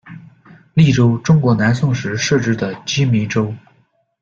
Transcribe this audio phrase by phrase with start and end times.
[0.73, 3.53] 利州，中国南宋时设置的羁縻州。